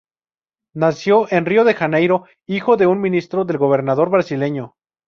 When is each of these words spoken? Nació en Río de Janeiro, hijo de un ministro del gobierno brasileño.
Nació 0.73 1.31
en 1.31 1.45
Río 1.45 1.63
de 1.63 1.75
Janeiro, 1.75 2.25
hijo 2.47 2.75
de 2.75 2.87
un 2.87 2.99
ministro 3.01 3.45
del 3.45 3.59
gobierno 3.59 3.95
brasileño. 4.07 4.73